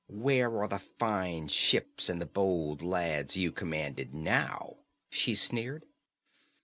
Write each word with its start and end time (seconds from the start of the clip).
"Where 0.09 0.59
are 0.63 0.67
the 0.67 0.79
fine 0.79 1.47
ships 1.47 2.09
and 2.09 2.19
the 2.19 2.25
bold 2.25 2.81
lads 2.81 3.37
you 3.37 3.51
commanded, 3.51 4.15
now?" 4.15 4.77
she 5.11 5.35
sneered. 5.35 5.85